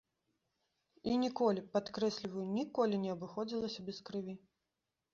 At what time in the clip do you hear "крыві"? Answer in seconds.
4.09-4.33